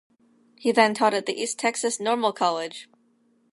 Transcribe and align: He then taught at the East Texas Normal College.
He 0.57 0.71
then 0.71 0.95
taught 0.95 1.13
at 1.13 1.27
the 1.27 1.39
East 1.39 1.59
Texas 1.59 1.99
Normal 1.99 2.33
College. 2.33 2.89